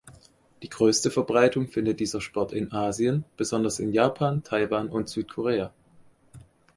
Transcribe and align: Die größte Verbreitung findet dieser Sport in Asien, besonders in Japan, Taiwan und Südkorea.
Die 0.63 0.67
größte 0.69 1.11
Verbreitung 1.11 1.67
findet 1.67 1.99
dieser 1.99 2.21
Sport 2.21 2.53
in 2.53 2.71
Asien, 2.71 3.23
besonders 3.37 3.77
in 3.77 3.93
Japan, 3.93 4.41
Taiwan 4.43 4.89
und 4.89 5.09
Südkorea. 5.09 5.71